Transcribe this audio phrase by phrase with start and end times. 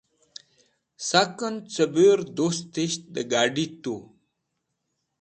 [1.07, 3.95] sak'en cubur dustisht da gadi tu